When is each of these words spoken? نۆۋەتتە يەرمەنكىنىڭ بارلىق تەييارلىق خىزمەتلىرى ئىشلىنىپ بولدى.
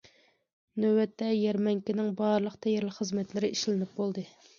نۆۋەتتە 0.85 1.27
يەرمەنكىنىڭ 1.39 2.07
بارلىق 2.21 2.55
تەييارلىق 2.67 2.97
خىزمەتلىرى 3.01 3.51
ئىشلىنىپ 3.59 3.93
بولدى. 4.01 4.25